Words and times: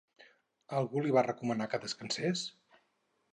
Algú 0.77 1.03
li 1.03 1.13
va 1.17 1.23
recomanar 1.27 1.67
que 1.75 1.81
descansés? 1.85 2.47